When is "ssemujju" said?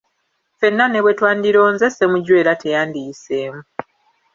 1.89-2.33